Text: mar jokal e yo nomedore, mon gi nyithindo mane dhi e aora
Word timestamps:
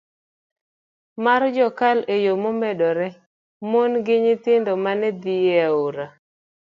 mar 1.23 1.41
jokal 1.55 1.97
e 2.13 2.15
yo 2.25 2.33
nomedore, 2.43 3.07
mon 3.71 3.91
gi 4.05 4.15
nyithindo 4.23 4.71
mane 4.83 5.09
dhi 5.21 5.35
e 5.55 5.55
aora 5.69 6.05